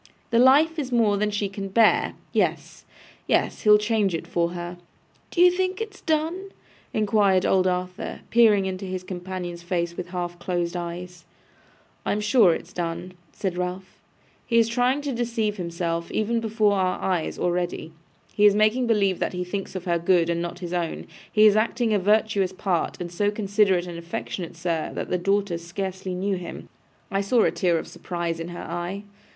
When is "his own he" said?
20.65-21.45